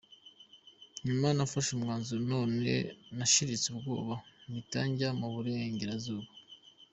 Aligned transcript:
Nyuma 1.05 1.27
nafashe 1.37 1.69
umwanzuro 1.73 2.21
noneho 2.31 2.79
nashiritse 3.17 3.67
ubwoba, 3.73 4.15
mpita 4.49 4.79
njya 4.89 5.09
mu 5.19 5.27
Burengerazuba. 5.33 6.27